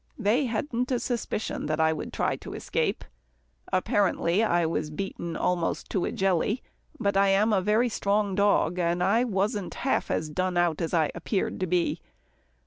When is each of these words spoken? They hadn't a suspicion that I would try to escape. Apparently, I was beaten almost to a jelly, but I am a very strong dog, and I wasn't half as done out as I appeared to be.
They 0.17 0.47
hadn't 0.47 0.91
a 0.91 0.97
suspicion 0.99 1.67
that 1.67 1.79
I 1.79 1.93
would 1.93 2.11
try 2.11 2.35
to 2.37 2.55
escape. 2.55 3.05
Apparently, 3.71 4.43
I 4.43 4.65
was 4.65 4.89
beaten 4.89 5.35
almost 5.35 5.91
to 5.91 6.05
a 6.05 6.11
jelly, 6.11 6.63
but 6.99 7.15
I 7.15 7.27
am 7.27 7.53
a 7.53 7.61
very 7.61 7.87
strong 7.87 8.33
dog, 8.33 8.79
and 8.79 9.03
I 9.03 9.23
wasn't 9.23 9.75
half 9.85 10.09
as 10.09 10.27
done 10.29 10.57
out 10.57 10.81
as 10.81 10.95
I 10.95 11.11
appeared 11.13 11.59
to 11.59 11.67
be. 11.67 12.01